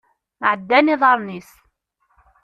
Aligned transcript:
Ɛeddan 0.51 0.91
iḍarren-is. 0.93 1.51